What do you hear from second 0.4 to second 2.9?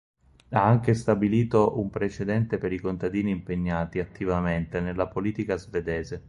Ha anche stabilito un precedente per i